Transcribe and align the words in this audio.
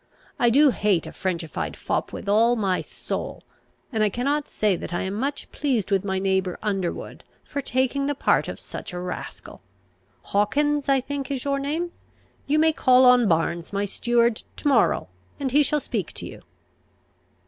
I 0.39 0.49
do 0.49 0.71
hate 0.71 1.05
a 1.05 1.11
Frenchified 1.11 1.77
fop 1.77 2.11
with 2.11 2.27
all 2.27 2.55
my 2.55 2.81
soul: 2.81 3.43
and 3.91 4.03
I 4.03 4.09
cannot 4.09 4.49
say 4.49 4.75
that 4.75 4.91
I 4.95 5.03
am 5.03 5.13
much 5.13 5.51
pleased 5.51 5.91
with 5.91 6.03
my 6.03 6.17
neighbour 6.17 6.57
Underwood 6.63 7.23
for 7.43 7.61
taking 7.61 8.07
the 8.07 8.15
part 8.15 8.47
of 8.47 8.59
such 8.59 8.93
a 8.93 8.99
rascal. 8.99 9.61
Hawkins, 10.23 10.89
I 10.89 11.01
think, 11.01 11.29
is 11.29 11.45
your 11.45 11.59
name? 11.59 11.91
You 12.47 12.57
may 12.57 12.73
call 12.73 13.05
on 13.05 13.27
Barnes, 13.27 13.71
my 13.71 13.85
steward, 13.85 14.41
to 14.55 14.67
morrow, 14.67 15.07
and 15.39 15.51
he 15.51 15.61
shall 15.61 15.79
speak 15.79 16.13
to 16.13 16.25
you." 16.25 16.41